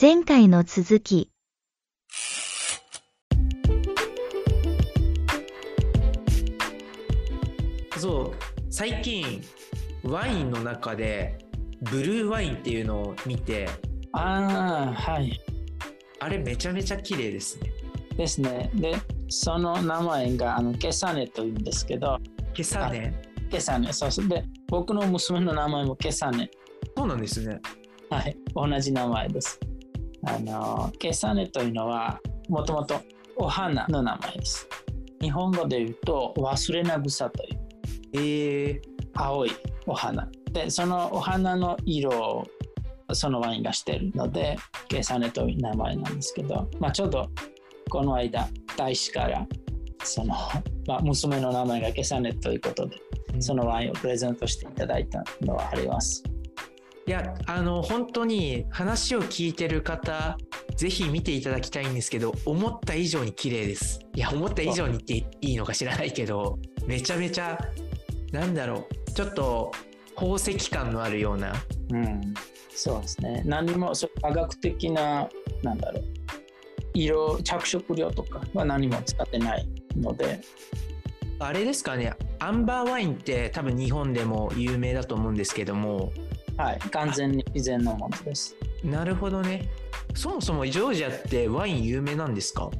[0.00, 1.32] 前回の続き。
[7.96, 9.42] そう最近
[10.04, 11.36] ワインの中で
[11.90, 13.68] ブルーワインっていうのを見て
[14.12, 15.40] ああ、はい。
[16.20, 17.72] あれめちゃめちゃ綺麗ですね
[18.16, 18.70] ですね。
[18.74, 18.94] で、
[19.28, 22.18] その名前があのケサネというんですけど、
[22.54, 23.20] 今朝ね
[23.50, 26.48] ケサネ、そうそうで、僕の娘の名前もケサネ。
[26.96, 27.60] そうなんですね
[28.10, 29.58] はい、同じ名前です。
[30.28, 33.00] あの、ケサネというのは、もともと
[33.36, 34.68] お花の名前です。
[35.20, 37.68] 日本語で言うと、忘れな草という
[38.12, 38.80] えー、
[39.14, 39.50] 青い
[39.86, 40.28] お花。
[40.52, 42.46] で、そのお花の色を
[43.12, 44.56] そのワインがしているので、
[44.88, 47.30] ケサネという名前なんですけど、まあ、ちょうど
[47.90, 49.46] この間、大使から、
[50.04, 50.34] その、
[50.86, 52.96] まあ、娘の名前がケサネということで、
[53.40, 56.22] そのワインをプレゼントしていただいたのはあります。
[57.08, 60.36] いやあの本当に話を聞いてる方
[60.76, 64.00] ぜひ見ていただきたいんですけど思った以上に綺麗です。
[64.14, 67.58] いや思った以上にっていいのか知らないけどめちゃめちゃ
[68.30, 69.72] なんだろうちょっと
[70.16, 71.54] 宝石感のあるような。
[71.92, 72.34] うん、
[72.74, 73.42] そうですね。
[73.46, 75.30] 何もそう科学的な、
[75.62, 76.04] なんだろう、
[76.92, 79.66] 色、着色料とかは何も使ってない
[79.96, 80.40] ので、
[81.38, 82.12] あれですかね。
[82.40, 86.12] アンバーワインって多分日本でも有名だと思うんですけども
[86.58, 88.54] はい、完全に自然のものです。
[88.84, 89.68] なるほどね
[90.14, 92.70] そもそもジョージアってワイン有名なんですか？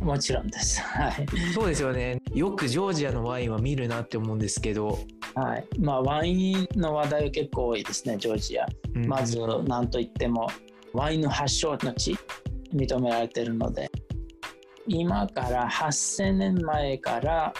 [0.00, 0.80] もちろんです。
[0.82, 1.26] はい。
[1.54, 4.98] そうですよねよくジョージアのワインは見るなって思うんですけど、
[5.34, 5.66] はい。
[5.80, 8.66] まあ、ワインの話題は結構多いですね、ジョージア。
[8.94, 10.48] うんまず、なんといっても、
[10.92, 12.16] ワインの発祥の地、
[12.74, 13.90] 認められているので、
[14.86, 17.52] 今から8000年前から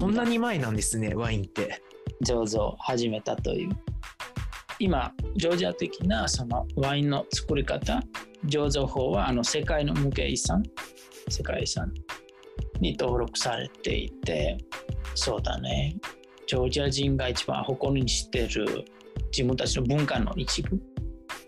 [0.00, 1.80] そんなに前なんですねワインって
[2.26, 3.70] 醸造を始めたという
[4.78, 8.02] 今ジョージア的なそのワインの作り方
[8.46, 10.62] 醸造法はあの世界の無形遺産
[11.28, 11.92] 世界遺産
[12.80, 14.58] に登録されていて
[15.14, 15.96] そうだね。
[16.46, 18.84] ジョージア人が一番誇りにしてる
[19.32, 20.76] 自分たちの文化の一部、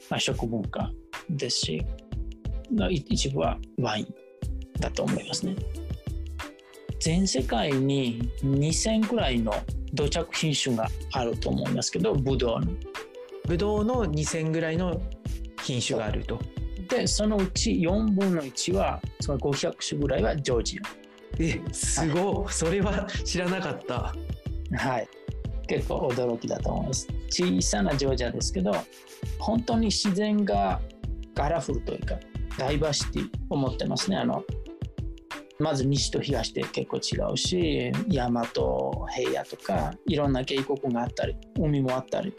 [0.09, 0.91] まあ、食文化
[1.29, 1.83] ですし
[2.73, 4.15] の一部はワイン
[4.81, 5.55] だと思いますね。
[6.99, 9.53] 全世界に2000くらいの
[9.93, 12.73] 土着品種があると思いますけどブドウの。
[13.47, 15.01] ブドウの2000ぐらいの
[15.63, 16.39] 品種があると。
[16.89, 20.79] でそのうち4分の1はその500種ぐらいはジョージ
[21.39, 22.53] えすごい。
[22.53, 23.95] それは知らなかった。
[23.95, 24.15] ア
[24.77, 25.09] はい。
[25.67, 27.09] 結構驚きだと思います。
[27.29, 28.73] 小さなジョージアですけど
[29.39, 30.81] 本当に自然が
[31.35, 32.17] カラフルというか
[32.59, 34.17] ダイバーシティを持ってますね。
[34.17, 34.45] あの
[35.59, 42.35] まず西と東で結構違うし山と平野とかいろんな渓谷があったり海もあったり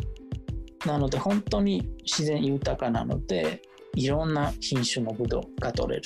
[0.85, 3.61] なので本当に自然豊かなので
[3.95, 6.03] いろんな品種のブドウが取れる。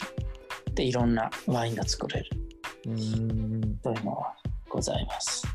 [0.74, 2.30] でいろんなワインが作れる。
[2.88, 3.78] うん。
[3.84, 4.34] というのは
[4.70, 5.46] ございます。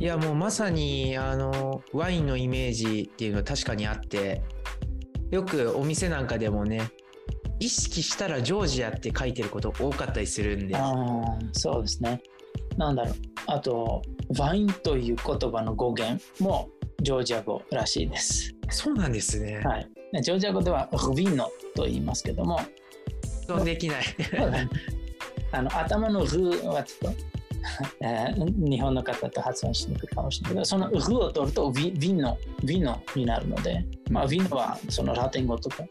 [0.00, 4.42] いやもうまさにあのワインのイメージっていうのは確かにあって
[5.30, 6.90] よくお店なんかでもね
[7.60, 10.76] 意識したらジョージアって書いてること多かったりするんで。
[10.76, 10.94] ああ
[11.52, 12.20] そうですね。
[12.76, 13.14] なんだろう。
[13.46, 14.02] あと
[14.38, 16.68] ワインという言葉の語源も
[17.04, 18.54] ジョージア語らしいです。
[18.70, 19.60] そうなんですね。
[19.62, 20.22] はい。
[20.22, 22.58] ジョージア語ではルビーノと言いますけども。
[23.62, 24.04] できない。
[25.52, 27.18] あの頭の「ル」はちょっと、
[28.00, 35.84] えー日本の方と発音しにくいかもしれないけどその「ル」を取るとヴィヴィノヴィノになるので、まあ、ヴィノはそのラテン語とか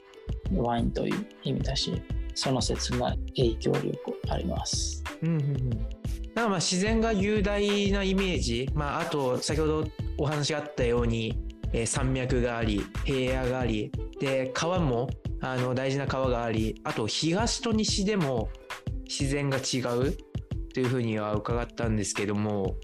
[0.56, 2.02] ワインという意味だし
[2.36, 5.04] その説が影響力あります。
[5.22, 9.86] うんうんうんだかまあ自然が雄大なイメージ、まあ、あと先ほど
[10.18, 11.38] お話があったように、
[11.72, 13.92] えー山脈があり平野があり。
[14.20, 15.10] で川も
[15.42, 16.80] あの大事な川があり。
[16.84, 18.50] あと東と西でも
[19.06, 20.18] 自然が違う。
[20.74, 22.76] というふうには伺ったんですけども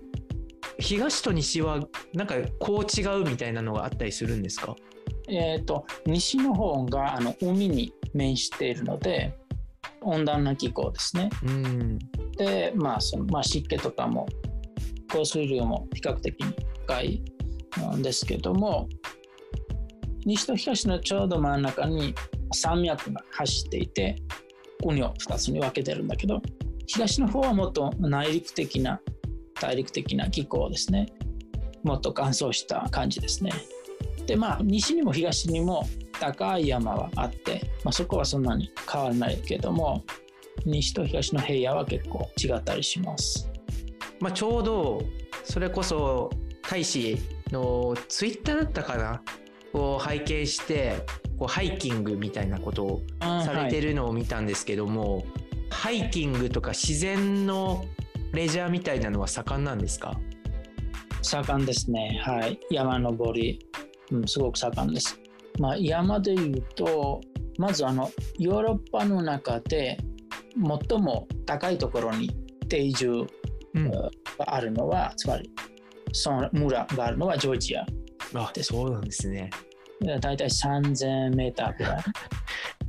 [0.78, 1.80] 東と西は
[2.14, 4.76] なんかこう違うみたいなのがあったりするんですか？
[5.28, 9.36] えー、と西の方があの海に面しているので
[10.02, 11.30] 温暖な気候ですね。
[11.44, 12.00] うん
[12.38, 14.28] で、まあそのまあ、湿気とかも
[15.12, 16.36] 降水量も比較的
[16.88, 17.22] 高い
[17.96, 18.88] んですけども
[20.26, 22.14] 西と東のちょうど真ん中に
[22.54, 24.16] 山脈が走っていて
[24.82, 26.42] 国を2つに分けてるんだけど
[26.88, 29.00] 東の方はもっと内陸的な
[29.60, 31.08] 大陸的な気候ですね
[31.84, 33.52] もっと乾燥した感じですね
[34.26, 35.86] でまあ西にも東にも
[36.20, 40.04] 高い山はあって、まあ、そこはそんなに変わらないけども
[40.66, 43.50] 西と東の平野は結構違ったりします。
[44.20, 45.02] まあ、ちょうど
[45.44, 46.30] それこそ
[46.70, 47.18] 大使
[47.52, 49.22] のツイッターだったかな？
[49.72, 51.06] こう拝見して
[51.38, 55.26] こうハイキングみたいなことをされてるのを見たんですけども、
[55.70, 57.86] ハイキングとか自然の
[58.34, 60.20] レジャーみたいなのは盛んなんですか？
[61.22, 62.20] 盛んですね。
[62.24, 62.60] はい。
[62.70, 63.66] 山登り、
[64.12, 65.20] うん、すごく盛んです。
[65.58, 67.22] まあ、山でいうと、
[67.58, 69.98] まずあのヨーロッパの中で
[70.56, 72.32] 最も高いところに
[72.70, 73.28] 定住
[73.76, 74.10] うんが
[74.48, 75.52] あるのは、つまり
[76.14, 77.86] その村があるのはジョージア。
[78.36, 79.50] あそうなんですね
[80.06, 82.04] だいたい3000メーターぐらい。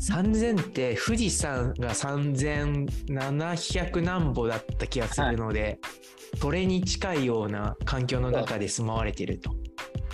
[0.01, 5.79] 3000って富士山が3700何歩だった気がするので、
[6.41, 9.51] それに近いような環境の中で住まわれてると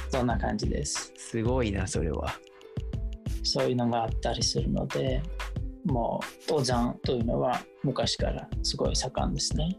[0.09, 1.13] そんな感じです。
[1.17, 2.35] すごいなそれは
[3.43, 5.23] そういうのがあったりするので、
[5.85, 9.77] もう登山というのは昔からすごい盛んですね。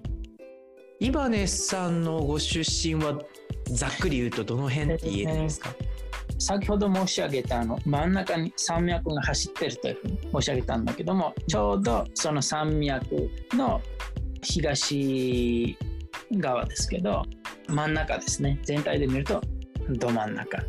[0.99, 3.19] イバネさんのご出身は
[3.65, 5.69] ざっくり言うとどの辺って言えるんですか、
[6.39, 13.81] 先ほど申し上げたあの真ん中に山脈が走ってるというふうに申し上げたんだけどもちょうどその山脈の
[14.41, 15.77] 東
[16.31, 17.23] 側ですけど
[17.67, 19.41] 真ん中ですね全体で見ると
[19.89, 20.63] ど真ん中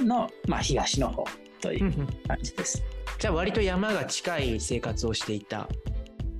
[0.00, 1.24] の、まあ、東の方
[1.60, 1.92] という
[2.26, 2.82] 感じです。
[3.18, 5.68] じゃあ割と山が近い生活をしていた。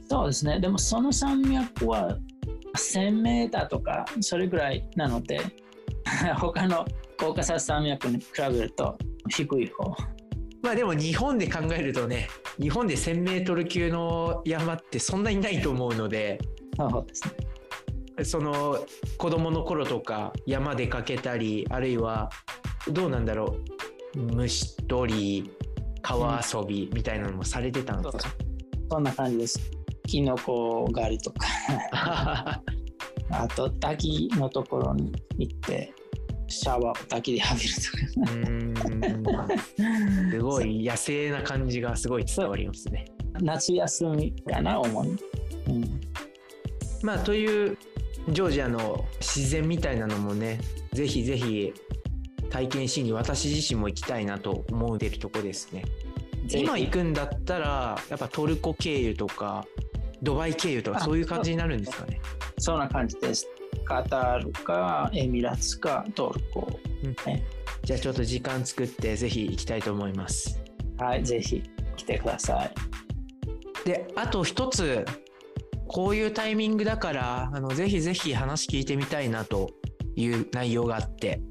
[0.09, 0.61] そうですね。
[0.61, 2.19] でもその山脈は
[2.77, 5.41] 1000メーターとかそれぐらいなので
[6.39, 6.85] 他の
[7.19, 8.99] コーカサス山脈に比べると
[9.29, 9.97] 低い方。
[10.63, 12.29] まあでも日本で考えるとね
[12.61, 16.39] 日本で 1000m 級の山ってそんなにないと思うので。
[16.77, 17.52] そうですね
[18.25, 18.79] その
[19.19, 22.31] 子供の頃とか山出かけたりあるいは
[22.89, 23.57] どうなんだろ
[24.15, 25.51] う虫取り
[26.03, 28.35] 川遊びみたいなのもされてたんですか、
[28.91, 29.59] そんな感じです。
[30.07, 31.47] キノコ狩りとか、
[33.31, 35.95] あと滝のところに行って、
[36.49, 37.75] シャワーを滝で浴びる
[39.23, 39.49] とか。
[40.31, 43.07] すごい野生な感じがすごい伝わりますね。
[43.41, 45.17] 夏休みかな、主に。
[45.69, 46.01] うん、
[47.03, 47.79] まあという
[48.29, 50.61] ジョージアの自然みたいなのもね
[50.93, 51.73] ぜひぜひ
[52.51, 55.85] 体験しに私自身も行きたいなと思ってるとこですね。
[56.51, 59.65] 今行くんだったらやっぱトルコ経由とか
[60.23, 62.21] ドバイ経由とかあそういう感じになるんですかね？
[62.59, 63.49] そんな感じです。
[63.85, 66.79] カタールか、エミラッツか、トルコ。
[67.83, 70.61] じゃあちょっと時間作ってぜひ行きたいと思います。
[70.99, 71.63] はい、ぜひ
[71.97, 72.75] 来てください。
[73.85, 75.05] であと一つ
[75.93, 79.71] こういうタイミングだからあのぜひぜひ話聞いてみたいなと
[80.17, 81.43] いう内容があって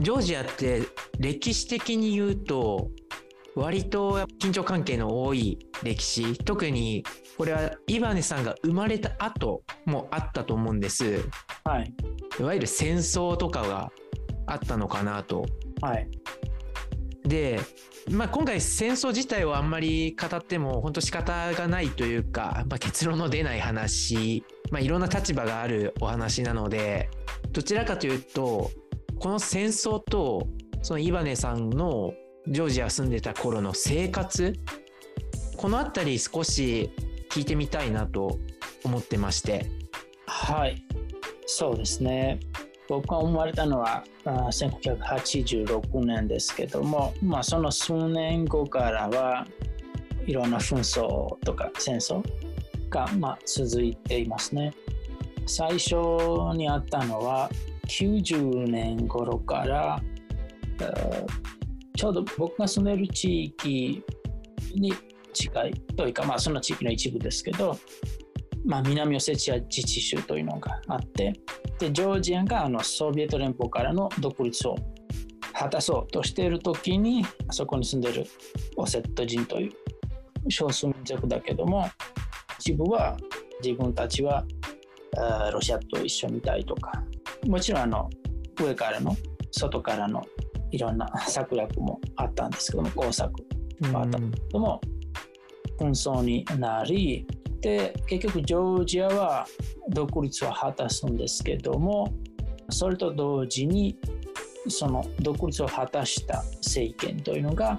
[0.00, 0.82] ジョージアって
[1.18, 2.88] 歴史的に言うと
[3.54, 7.04] 割と緊張関係の多い歴史特に
[7.36, 11.20] これはイバネさんが生まれた後もあったと思うんです
[11.64, 11.92] はい。
[12.40, 13.92] いわゆる戦争とかが
[14.46, 15.44] あったのかなと
[15.82, 16.08] はい。
[17.24, 17.60] で、
[18.10, 27.08] まあ、今回戦争自体をあんまり語っても本当仕方がないというか、まあ、結論の出ない話、まあ、いろんな立場があるお話なので
[27.50, 28.70] どちらかというと
[29.18, 30.46] この戦争と
[30.82, 32.12] そのイバネさんの
[32.46, 34.52] ジョージア住んでた頃の生活
[35.56, 36.90] この辺り少し
[37.30, 38.38] 聞いてみたいなと
[38.84, 39.66] 思ってまして
[40.26, 40.82] はい。
[41.46, 42.40] そうですね。
[42.88, 49.46] 僕が生まれたのは1986年ですけども、まあ、その数年後からは
[50.26, 52.22] いろんな紛争とか戦争
[52.90, 54.74] が、ま、続いていますね。
[55.46, 55.94] 最初
[56.56, 57.50] にあったのは
[57.88, 60.00] 90年頃から
[61.96, 64.02] ちょうど僕が住める地域
[64.74, 64.92] に
[65.32, 67.78] 近いというか、まあ、その地域の一部ですけど、
[68.64, 71.34] まあ、南オセチア自治州というのがあって
[71.78, 74.76] でジョージアがあのソビエト連邦からの独立を
[75.52, 78.26] 果たそうとしている時にそこに住んでいる
[78.76, 81.88] オセット人という少数民族だけども
[82.58, 83.16] 一部は
[83.62, 84.44] 自分たちは
[85.52, 87.02] ロシアと一緒みたいとか
[87.46, 88.10] もちろんあの
[88.60, 89.16] 上からの
[89.52, 90.22] 外からの
[90.70, 93.32] いろんな策略もあったんですけども工作
[93.92, 94.80] またうんでも
[95.78, 97.26] 紛争になり
[97.64, 99.46] で結局ジョージアは
[99.88, 102.12] 独立を果たすんですけども
[102.68, 103.98] それと同時に
[104.68, 107.78] その独立を果たした政権というのが、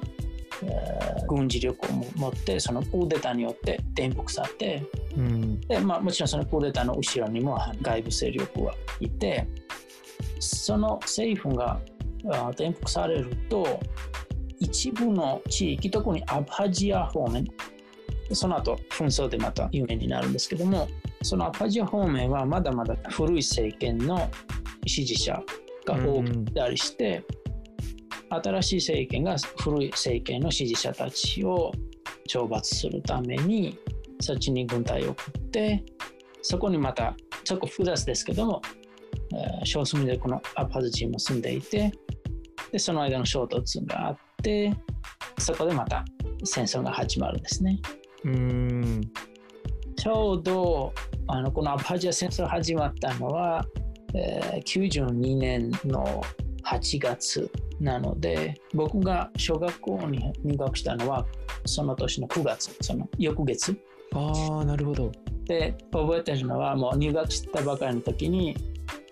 [0.64, 4.84] えー軍事力を持ってそのクーデターによって転覆されて
[5.18, 5.60] うん。
[5.62, 9.48] で、まあ、もちろんそのクーデターの後ろにも外部勢力はいて
[10.40, 11.80] その政府が
[12.32, 13.80] あ転覆されると
[14.60, 17.48] 一部の地域特にアブハジア方面
[18.32, 20.88] その後紛争でまた有名になるんですけども
[21.38, 24.30] かアブハジア方面はまだまだ古い政権の
[24.86, 25.42] 支持者
[25.86, 27.24] が多かったりして、
[28.30, 31.72] 新しい政権が古い政権の支持者たちを
[32.30, 33.78] 懲罰するために
[34.20, 35.84] そっちに軍隊を送って
[36.42, 38.62] そこにまたそこ複雑ですけども、
[39.34, 41.92] えー、少数民族のアパズ人も住んでいて
[42.72, 44.74] でその間の衝突があって
[45.38, 46.04] そこでまた
[46.44, 47.80] 戦争が始まるんですね。
[48.26, 49.02] うん。
[49.96, 50.94] ちょうど
[51.28, 53.66] あのこのアパジア戦争が始まったのは、
[54.14, 56.22] えー、92年の
[56.64, 61.26] 8月なので僕が小学校に入学したのは
[61.66, 63.78] その年の9月その翌月。
[64.14, 65.12] ああなるほど。
[65.46, 68.56] で覚えてるのはもう入学したばかりの時に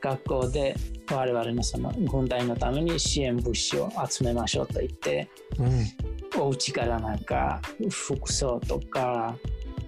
[0.02, 0.76] 学校で
[1.12, 5.30] 我々のその軍隊のために支援物資を集めましょうと言って、
[5.60, 9.36] うん、お家からなんか服装とか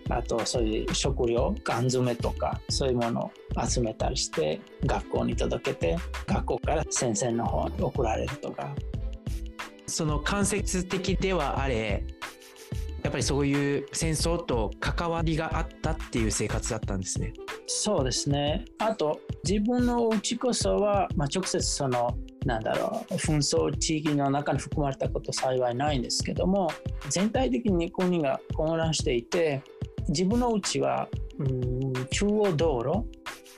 [0.10, 3.32] あとそういう食料缶詰とかそういうものを
[3.68, 5.98] 集めたりして学校に届けて
[6.28, 8.76] 学校から先生の方に送られるとか
[9.88, 12.04] その間接的ではあれ
[13.04, 17.34] やっぱりそういう戦争と関わりがあったっていう生活だったんですね。
[17.68, 18.66] そうですね。
[18.80, 26.70] あと自分のお家こそは、まあ、直接そのなんだろう紛争地域の中に含まれたこと幸いないんですけども
[27.10, 29.64] 全体的に国が混乱していて
[30.08, 31.08] 自分の家は
[31.40, 33.10] うん中央道路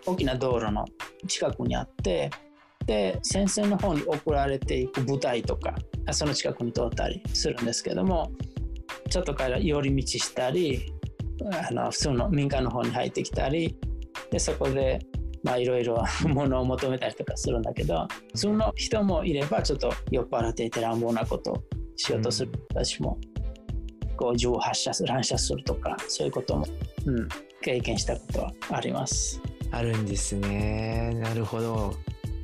[0.06, 0.86] 大きな道路の
[1.28, 2.32] 近くにあって
[2.86, 5.76] で戦線の方に送られていく部隊とか
[6.12, 8.32] その近くに通ったりするんですけども
[9.10, 10.94] ちょっとから寄り道したり
[11.70, 13.78] あの普通の民間の方に入ってきたり
[14.32, 15.00] でそこで
[15.44, 21.64] まあいろいろ 物を求めたりとかするんだけど普通の人もいればちょっと酔っ払っていて乱暴なことを
[21.96, 22.52] しようとする。
[22.52, 23.18] 人たちも、
[24.16, 26.66] こう銃を発射する乱射するとかそういうことも、
[27.06, 27.28] うん、
[27.62, 29.42] 経験したことはあります。
[29.72, 31.14] あるんですね。
[31.16, 31.94] なるほど。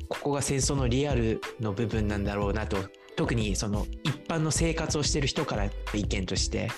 [0.08, 2.76] ここが戦争のリアルの部分なんだろうなと。
[3.16, 6.68] 特にその一般の生活をしてる人から意見として、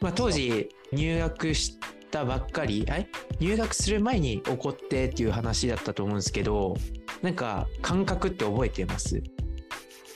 [0.00, 1.78] まあ、当時入学し
[2.14, 3.04] たばっかりあ
[3.40, 6.76] 入学する前に起こってっていう話だったと思うんですけど
[7.22, 9.20] なんか感覚って覚えてます？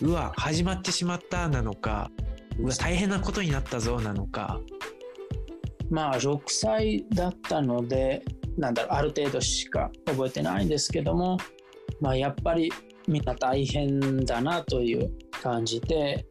[0.00, 2.12] うわ始まってしまったなのか
[2.57, 4.61] うわ大変なことになったぞなのか。
[5.90, 8.23] まあ6歳だったので
[8.57, 11.37] なんだろうある程度しか覚えてないんですけども
[12.00, 12.71] まあやっぱり
[13.09, 15.11] みんな大変だなという
[15.43, 16.26] 感じで、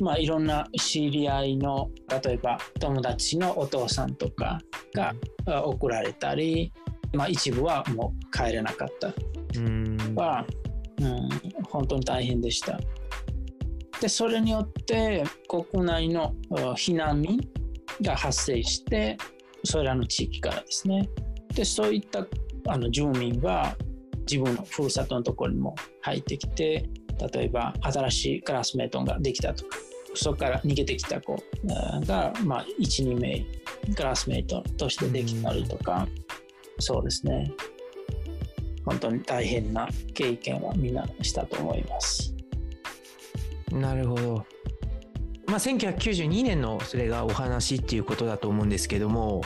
[0.00, 1.90] まあ、いろんな知り合いの
[2.24, 4.58] 例えば友達のお父さんとか
[4.94, 5.14] が
[5.66, 6.72] 送られたり、
[7.12, 9.08] まあ、一部はもう帰れなかった。
[10.14, 10.46] は、
[11.00, 11.28] うん、
[11.64, 12.78] 本当に大変でした。
[14.00, 17.38] でそれによって国内の避難民
[18.00, 19.18] が発生して
[19.64, 21.08] それらの地域からですね。
[21.54, 22.26] でそういった
[22.68, 23.76] あの住民は
[24.20, 26.88] 自分のふるさとのところにも入ってきて
[27.32, 29.76] 例えば新しいクラスメートができたとか
[30.14, 31.36] そこから逃げてきた子
[32.06, 33.44] が、まあ、12名
[33.94, 36.06] クラスメートとしてできたりとか、
[36.78, 37.52] そうですね。
[38.84, 42.34] 本当に大変な経験はみんなしたと思います。
[43.70, 44.46] なるほど。
[45.46, 49.42] まあ1992年のそれがお話っていうことだと思うんですけども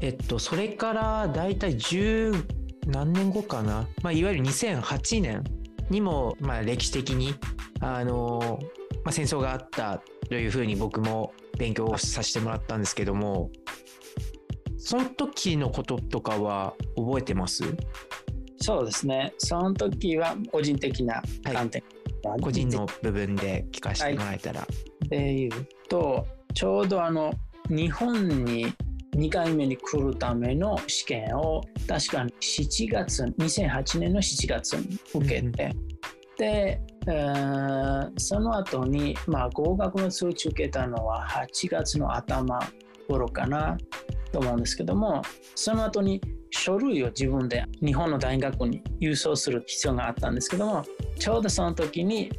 [0.00, 2.44] えっとそれから大体10
[2.88, 5.44] 何年後かな、まあ、いわゆる2008年
[5.90, 7.34] にも、まあ、歴史的に、
[7.80, 8.58] あの
[9.04, 13.50] まあ、戦争があったというふうに僕も勉強させてもらったんですけども
[14.76, 17.62] その時のこととかは覚えてます？
[18.60, 19.34] そうですね。
[19.38, 21.82] その時は個人的な観点、
[22.24, 24.60] はい、個人の部分で聞かせてもらえたら。
[24.60, 24.66] は
[25.06, 25.50] い、でいう
[25.88, 27.32] とちょうどあの
[27.68, 28.72] 日本に
[29.14, 35.74] 2回目に来るための試験を確かに7月2008年の7月に受けて、うん、で、
[36.38, 36.87] えー、
[38.16, 42.58] その後にまあ合格の通知受けたのは8月の頭
[43.08, 43.78] 頃かな
[44.32, 45.22] と思うんですけども
[45.54, 50.84] その後に書類を自分で日本の大学に郵送する必要があったんですけども
[51.18, 52.30] ちょうどその時に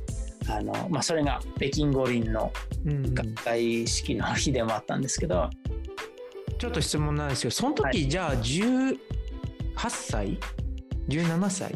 [0.49, 2.51] あの、まあ、それが北京五輪の
[2.85, 5.49] 学会式の日でもあったんですけど、
[6.57, 8.97] ちょっと質問なんですけど、その時、はい、じゃあ18
[9.89, 10.39] 歳
[11.07, 11.73] ?17 歳？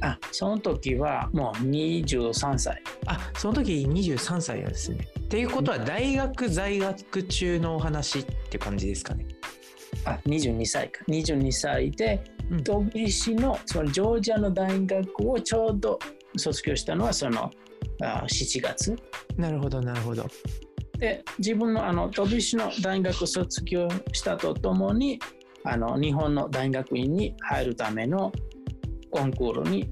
[0.00, 2.82] あ、その時はもう23歳。
[3.06, 5.08] あ、その時23歳なんですね。
[5.20, 9.26] っていうことは大学在学中のお話って感じですかね。
[10.04, 11.04] あ、22歳か。
[11.08, 12.22] 22歳で、
[12.64, 15.98] 飛び石の、そのジョージアの大学をちょうど
[16.36, 17.50] 卒業したのはその
[18.02, 18.96] あ7月。
[19.36, 20.26] なるほど、なるほど。
[20.98, 25.20] で自分のあの飛び石の大学卒業したとともに
[25.62, 28.32] あの日本の大学院に入るための
[29.10, 29.88] コンクールに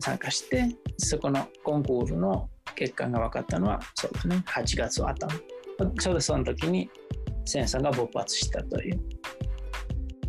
[0.00, 4.42] 参加してそこのコンクールの結果が分かったのはそうですね。
[4.46, 5.28] 8月頭。
[6.00, 6.90] ちょうどその時に
[7.44, 9.00] 戦争が勃発したという。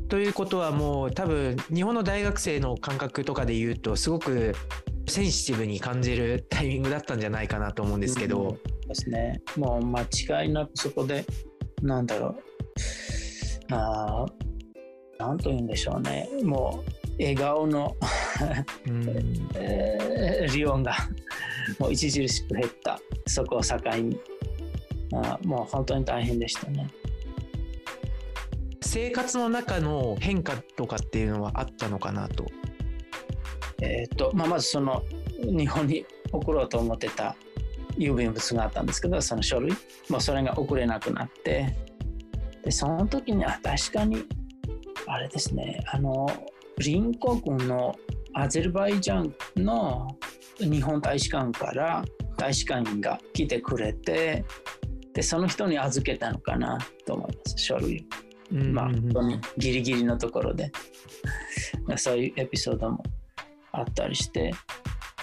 [0.10, 4.54] ということはもう多分日本の大学生の感覚とかで言うとすごく
[5.08, 9.42] センシティブに感じるタイミングだったんじゃないかなと思うんですけど、うんですね。
[9.58, 10.02] もう間
[10.44, 11.26] 違いなくそこで
[11.82, 12.44] なんだろう。
[13.72, 14.26] あ
[15.20, 16.30] なんと言うんでしょうね。
[16.44, 17.96] もう笑顔の
[19.56, 20.96] えー、量が
[21.80, 23.00] もう著しく減った。
[23.28, 24.20] そこを境に。
[25.16, 26.88] あもう本当に大変でしたね。
[28.82, 32.46] 生活の中の変化とかっていうのはあったのかなと。
[33.82, 35.04] えっ、と、まあ、まずその
[35.40, 37.36] 日本に送ろうと思ってた
[37.98, 39.74] 郵便物があったんですけどその書類。
[40.10, 41.76] もうそれが送れなくなって。
[42.64, 44.24] でその時にあ確かに
[45.06, 45.84] あれですね。
[45.92, 46.28] あの
[46.78, 47.96] 隣国の
[48.34, 50.08] アゼルバイジャンの
[50.60, 52.04] 日本大使館から
[52.38, 54.44] 大使館員が来てくれて
[55.14, 58.08] でその人に預けたのかなと思います書類。
[58.52, 60.72] まあ本当にギリギリのところで。
[61.98, 63.04] そういうエピソードも
[63.72, 64.52] あったりして。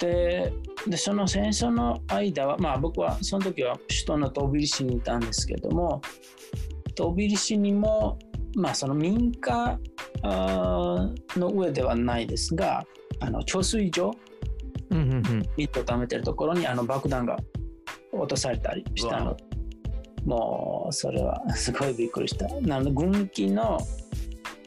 [0.01, 0.53] で
[0.87, 6.01] でその戦争の間はまあ僕はその時は首都のトビリシにいたんですけども
[6.95, 8.19] トビリシにも
[8.55, 9.79] まあその民家
[10.23, 12.87] の上ではないですが
[13.19, 14.15] あの貯水場
[15.57, 17.37] 水を溜めてるところにあの爆弾が
[18.13, 19.37] 落とされたりしたの。
[20.25, 22.47] もうそれはすごいびっくりした。
[22.61, 23.79] なので軍機の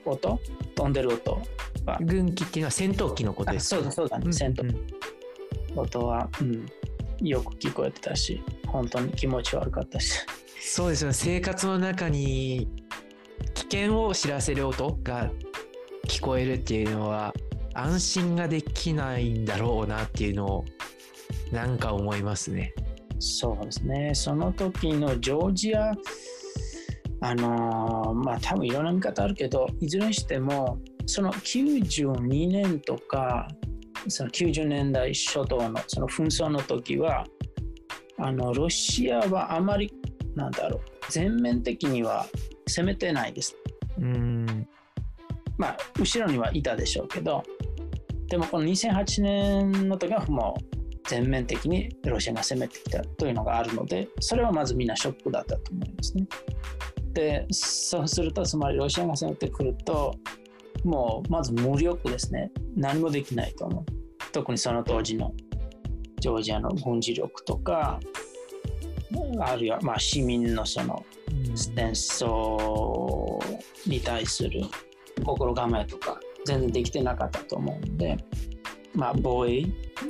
[0.05, 0.39] 音
[0.75, 1.41] 飛んでる音
[2.05, 4.17] 軍機っていうのは戦闘機のことですそうだそうだ。
[4.17, 4.67] ね、うん、戦闘。
[4.67, 4.75] 機、
[5.75, 6.65] 音は、うん、
[7.27, 10.19] よく聞こえてたし本当に気持ち悪かったし。
[10.59, 11.13] そうですよね。
[11.13, 12.67] 生活の中に
[13.53, 15.29] 危険を知らせる音が
[16.07, 17.33] 聞こえるっていうのは
[17.73, 20.65] 安心ができないんだろうなっていうのを
[21.51, 22.73] なんか思いますね。
[23.19, 25.93] そうですねその時のジョージア
[27.21, 33.47] あのー、まあ多分いろんな見方あるけどいずれにしてもその92年とか
[34.09, 37.25] その90年代初頭のその紛争の時は
[38.17, 39.93] あのロシアはあまり
[40.35, 42.25] なんだろう全面的には
[42.67, 43.55] 攻めてないです。
[43.99, 44.67] うん
[45.57, 47.43] まあ後ろにはいたでしょうけど
[48.33, 56.25] でもこの2008年の時はもう全面的にロシアが攻めてきたというのがあるのでそれはまずみんなショックだったと思いますね。
[57.13, 60.15] でそうするとつまりロシアが攻めてくると
[60.83, 62.51] もうまず無力ですね。
[62.75, 63.85] 何もできないと思う。
[64.31, 65.31] 特にその当時の
[66.19, 67.99] ジョージアの軍事力とか
[69.41, 71.05] あるいはまあ市民のその
[71.53, 73.37] 戦争
[73.85, 74.63] に対する
[75.23, 78.17] 心構えとか全然できてなかったと思うので、
[78.93, 79.65] まあ、防衛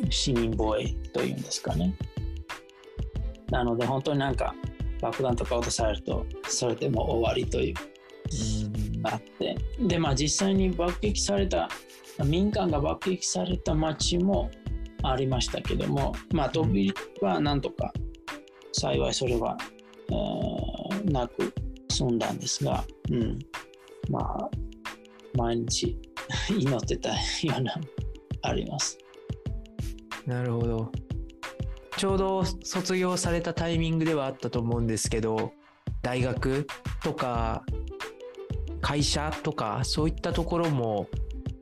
[0.10, 1.96] 市民防衛というんですかね。
[3.50, 4.56] なので本当になんか
[5.02, 7.76] 爆弾とか落とされるとそれでも終わりという
[9.04, 9.58] あって。
[9.80, 11.70] でまあ実際に爆撃された
[12.26, 14.50] 民間が爆撃された町も
[15.04, 17.92] ありましたけどもまあ飛びはなんとか
[18.72, 19.58] 幸いそれは、
[20.10, 21.54] えー、なく
[21.90, 23.40] 済んだんですが、うん、
[24.10, 24.50] まあ
[25.38, 25.98] 毎日
[26.58, 27.16] 祈ってたよ
[27.58, 27.76] うな
[28.44, 28.98] あります。
[30.26, 30.92] なるほど。
[31.98, 35.54] ちょうど卒業されたタイミングではあったと思うんですけど
[36.02, 36.66] 大学
[37.04, 37.64] とか
[38.82, 41.08] 会社とかそういったところも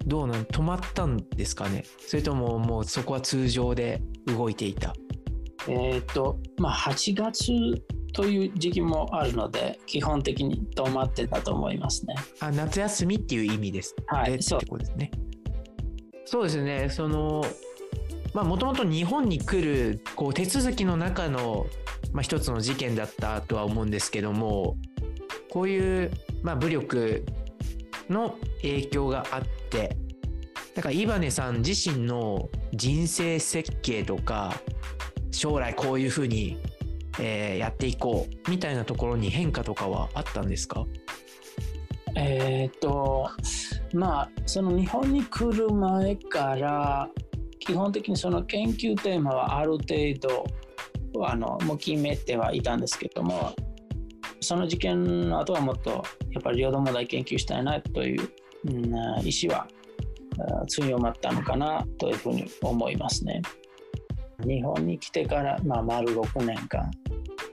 [0.07, 1.83] どうなん止まったんですかね？
[1.99, 4.93] それとももうそこは通常で動いていた？
[5.67, 7.51] えっ、とまあ8月
[8.13, 12.15] という時期もあるので基本的に止まってたと思いますね。
[12.39, 13.95] あ夏休みっていう意味です。
[14.07, 14.79] はいそう。
[14.79, 15.11] ですね。
[16.25, 16.89] そうですね。
[16.89, 17.45] その
[18.33, 21.65] まあもともと日本に来るこう手続きの中の、
[22.13, 24.77] まあ、一つの事件だったとは思うんですけども
[25.49, 26.11] こういう
[26.43, 27.25] まあ、武力
[28.09, 29.95] の影響があって
[30.75, 34.53] だからイバネさん自身の人生設計とか
[35.31, 36.57] 将来こういうふうに、
[37.19, 40.85] えー、やっていこうみたいなところに変化とかはあったんですか？
[42.15, 43.29] えっと
[43.93, 47.09] まあその日本に来る前から
[47.59, 49.85] 基本的にその研究テーマはある程
[50.19, 50.45] 度
[51.25, 53.53] あのもう決めてはいたんですけども
[54.39, 58.29] その事件の後はもっとやっぱり領土問題研究したいなという、
[58.65, 58.85] うん、
[59.23, 59.67] 意思は
[60.67, 63.41] 強まったのかなというふうに思いますね。
[64.41, 66.89] 日本に来てから、まあ、丸6年間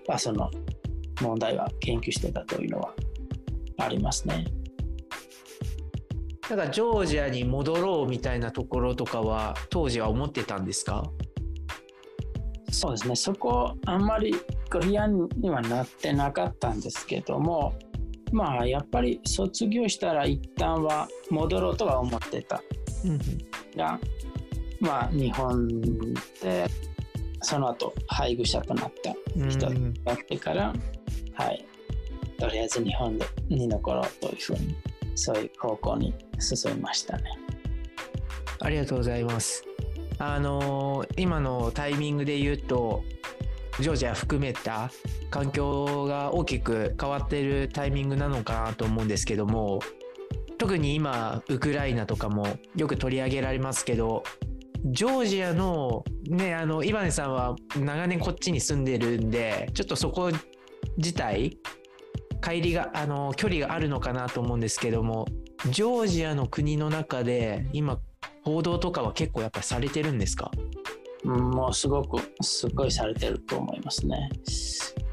[0.06, 0.50] はその
[1.20, 2.94] 問題は研究してたというのは
[3.78, 4.44] ありますね。
[6.48, 11.04] だからジョージアに戻ろうみたいなところとかは当時は思ってたんですか？
[12.70, 14.34] そうですね、そこ、あんまり
[14.68, 17.74] クリアにはなってなかったんですけども、
[18.30, 22.62] まあ、やっぱり卒業したら一旦は戻ろうとは思ってた。
[23.04, 23.18] うん
[23.76, 23.98] が、
[24.80, 25.68] まあ、日本
[26.42, 26.66] で、
[27.42, 30.74] その後、配偶者となったうん人になってから、
[31.34, 31.64] はい、
[32.38, 34.76] とりあえず日本でに残ろうというふうに、
[35.14, 37.24] そういう方向に進みましたね。
[38.60, 39.64] ありがとうございます。
[40.18, 43.04] あのー今のタイミングで言うと、
[43.80, 44.90] ジョージア含めた
[45.30, 49.80] 環境が大きく変わってるタイミングなのかなと思うんですけども、
[50.58, 54.24] 特に今、ウクライナとかもよく取り上げられますけど、
[54.86, 60.30] ジョージアの、ね、あの、イバネさんは長年こっちに住んでるんで、ちょっとそこ
[60.96, 61.58] 自体、
[62.42, 65.26] 帰りが、あの、距離があるのかなと思うんですけども、
[65.70, 67.98] ジョージアの国の中で今
[68.44, 70.50] 報道とかは結構やっぱされてるんですか？
[71.24, 74.30] うんもうすごく、すごいされてると思いますね。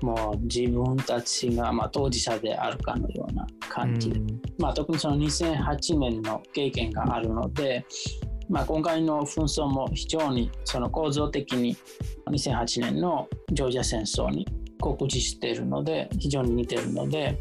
[0.04, 4.10] もう自分たちが、まあ、当事者であるかのような感じ。
[4.10, 4.28] うん
[4.60, 7.84] まあ、特にその2008年の経験があるので、
[8.49, 11.75] まあ、今回の紛争も非常にその構造的に
[12.27, 14.47] 2008年のジョージア戦争に
[14.79, 17.39] 告知しているので非常に似ているので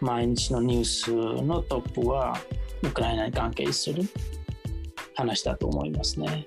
[0.00, 2.38] 毎日のニュースのトップは
[2.82, 4.02] ウクライナに関係する
[5.14, 6.46] 話だと思いますね。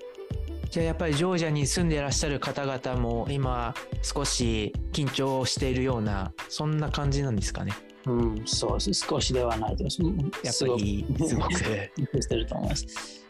[0.70, 7.72] じゃあやっぱりジョージアに住んでいらっしゃる方々も今少し緊張しているようなそんな感じなんですかね？
[8.06, 9.06] うん、そうです。
[9.08, 9.96] 少しではないです。
[9.96, 10.84] すごく
[11.26, 12.86] すごくしてると思います。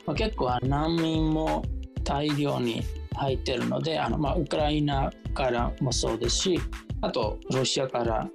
[0.06, 1.62] まあ、結構難民も
[2.04, 2.82] 大量に
[3.14, 6.60] 入ってるので、あのまあウクライナからもそうですし、
[7.00, 8.28] あとロシアから、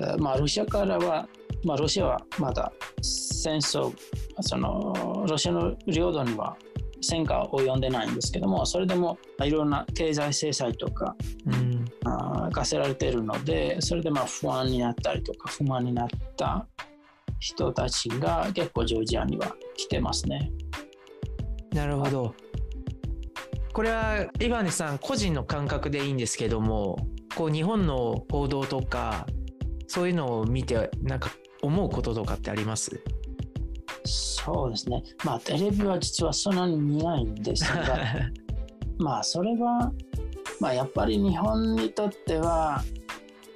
[0.00, 1.28] えーまあロシアからは、
[1.64, 3.92] まあロシアはまだ戦争、
[4.40, 6.56] そのロシアの領土には
[7.04, 11.14] 戦火は及んでないんですけども、それでもまあいろんな経済制裁とか
[11.46, 11.84] うん。
[12.52, 16.66] 課せられているのでそれでまあ不安になったりとか不満になった
[17.40, 20.52] 人たちが結構ジョージアには来てますね。
[21.72, 22.34] なるほど。
[23.72, 26.96] これはイバネさん個人の感覚でいいんですけども
[27.34, 29.26] こう日本の報道とか
[29.88, 31.30] そういうのを見てなんか
[31.62, 33.02] 思うこととかってあります？
[34.04, 35.02] そうですね。
[35.24, 37.98] まあテレビは実はそんなに見ないんですが
[38.98, 39.92] まあそれは
[40.60, 42.82] まあやっぱり日本にとっては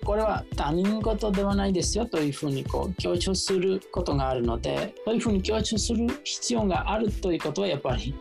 [0.04, 8.14] これは他人事ではないですよというふうにこう強調することがあるのでそういうふうに強調する必要があるということはやっぱり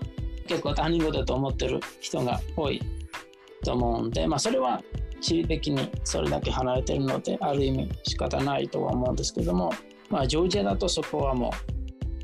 [0.47, 2.81] 結構他人事だと思ってる人が多い
[3.63, 4.81] と思うんでまあそれは
[5.21, 9.71] 地理的にそれだけ離れてるのである意味仕方ないとは思うんですけども
[10.09, 11.76] まあジョージアだとそこはもう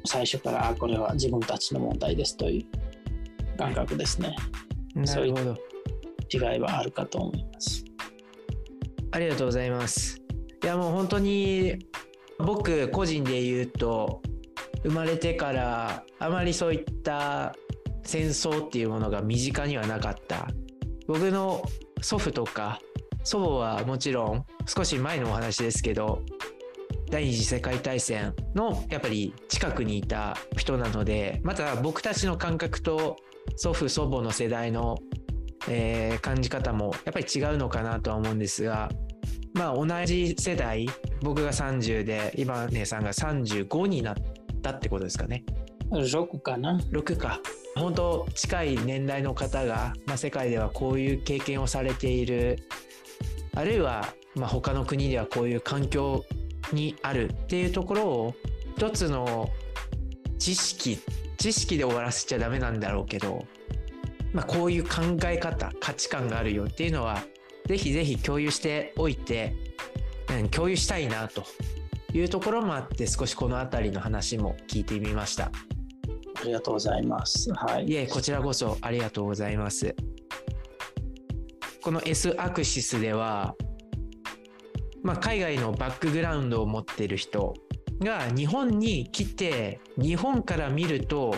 [0.05, 4.35] 最初からあこれは自分たちの問題ですという感覚ですね
[4.95, 5.57] なるほど
[6.31, 7.83] 違いはあるかと思います
[9.13, 10.19] ありがとうございます。
[10.63, 11.77] いやもう本当に
[12.39, 14.23] 僕個人で言うと
[14.81, 17.53] 生まれてからあまりそういった
[18.03, 20.47] 戦争っていうものが身近にはなかった。
[21.07, 21.61] 僕の
[22.01, 22.79] 祖父とか
[23.23, 26.23] 祖母はもちろん少し前のお話ですけど
[27.13, 33.17] 第二次世界大戦のやっぱり近くにいた人なのでまた僕たちの感覚と
[33.55, 34.97] 祖父祖母の世代の
[35.69, 38.89] えー感じ方もやっぱり違うのかなとは思うんですが
[39.53, 40.89] まあ同じ世代
[41.21, 44.15] 僕が30で今姉さんが35になっ
[44.63, 45.43] たってことですかね。
[45.91, 46.79] 6かな。
[46.91, 47.39] 6か。
[47.75, 52.57] 本当近い年代の方が、まあ、世界ではこういう経験をされている。
[53.53, 56.25] あるいは、まあ、他の国ではこういう環境
[56.73, 58.35] にあるっていうところを
[58.77, 59.49] 一つの
[60.39, 60.99] 知識
[61.37, 63.45] 知識で終わらせちゃダメなんだろうけど、
[64.33, 67.23] まあ、こういう考え方価値観があるよっていうのは
[67.67, 69.55] ぜひぜひ共有しておいて、
[70.29, 71.43] うん、共有したいなと
[72.13, 75.51] いうところもあって少しこの辺りの話も聞いてみました。
[76.35, 79.95] ありがとうございますはいいえ、こちらこそありがとうございます。
[81.81, 83.55] この S アクシスでは、
[85.03, 87.53] まあ、海外のバックグラウンドを持ってる人
[88.01, 91.35] が日本に来て、日本から見ると、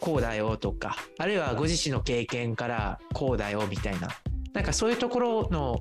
[0.00, 4.08] こうだよとか、あるいはご自身の経験からこうだよみたいな、
[4.52, 5.80] なんかそういうところの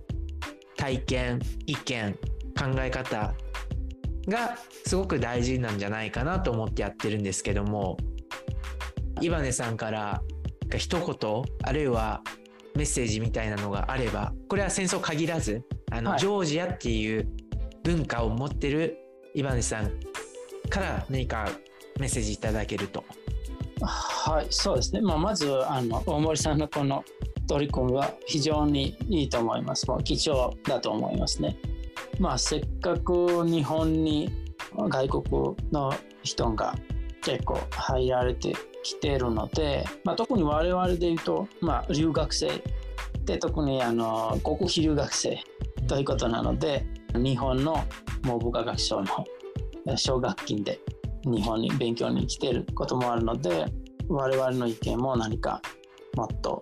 [0.77, 2.13] 体験、意見、
[2.57, 3.33] 考え方
[4.27, 7.97] がすごく大事なんじゃないかなと思ってやってるんですけども、
[9.21, 10.21] イバネさんから
[10.75, 12.21] 一言あるいは
[12.75, 17.27] メッセージみたいなのがあればこれは戦争限らずあの、はいジョージアっていう
[17.83, 18.97] 文化を持ってる
[19.35, 19.91] イバネさん
[20.69, 21.49] から何か
[21.99, 23.03] メッセージいただけると。
[23.81, 27.03] はいそうですね、まあ、まずあの大森さんのこの
[27.47, 29.87] 取り組みは非常にいいと思います。
[29.87, 31.57] もう貴重だと思いますね。
[32.19, 34.31] まあ、せっかく日本に
[34.77, 35.23] 外国
[35.71, 36.75] の人が
[37.23, 42.49] 結構入られてきてるので、まあ、特に我々で言うと、まあ、留学生
[43.25, 45.39] で特にあの国費留学生
[45.87, 47.85] ということなので日本の
[48.21, 49.01] 文部科学省
[49.85, 50.79] の奨学金で
[51.25, 53.65] 日本に勉強に来てることもあるので
[54.09, 55.61] 我々の意見も何か
[56.15, 56.61] もっと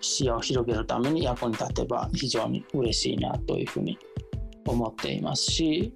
[0.00, 3.98] 視野を広げるために役に立てば非常に嬉しいなというふうに
[4.66, 5.94] 思っていますし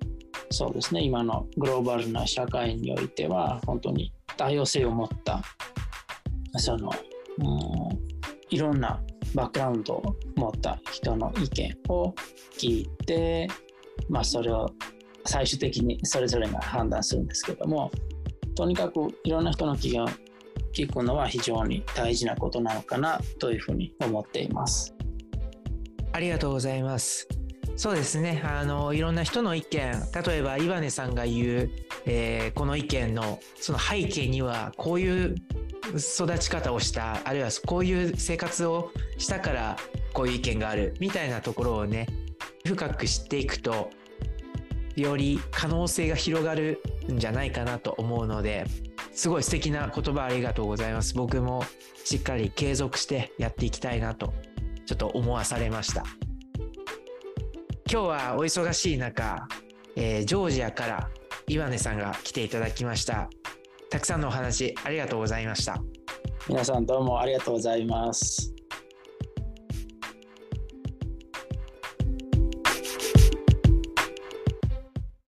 [0.50, 5.42] そうですね今のグローバルな社会においては本当に多様性を持った
[6.56, 6.90] その、
[7.38, 7.98] うん、
[8.50, 9.00] いろんな
[9.34, 12.14] バックグラウンドを持った人の意見を
[12.58, 13.48] 聞いて、
[14.08, 14.70] まあ、それを
[15.26, 17.90] 最終的にそれぞれが判断するんですけども
[18.54, 20.08] とにかくいろんな人の意見を
[20.72, 24.94] 聞くのは非常に大事なことなのかなというふうに思っています。
[26.12, 27.28] ありがとうございます。
[27.76, 28.40] そうですね。
[28.44, 29.92] あの、いろんな人の意見、
[30.26, 31.70] 例えば、岩根さんが言う、
[32.06, 35.34] えー、この意見の、その背景には、こういう
[35.96, 39.76] 育ち方をした、あるいはこういう生活をしたから、
[40.12, 42.06] こういう意見がある、みたいなところをね、
[42.64, 43.90] 深く知っていくと、
[44.94, 48.66] より可能性が広がるんじゃないかなと思うので、
[49.12, 51.14] すごい素敵な言葉ありがとうございます。
[51.14, 51.64] 僕も
[52.04, 54.32] しっかり継続してやっていきたいなと、
[54.86, 56.04] ちょっと思わされました。
[57.94, 59.46] 今日はお忙しい中、
[59.94, 61.10] えー、ジョージアから
[61.46, 63.30] 岩根さんが来ていただきました。
[63.88, 65.80] たくさんのお話ありがとうございました。
[66.48, 68.53] 皆さんどうもありがとうございます。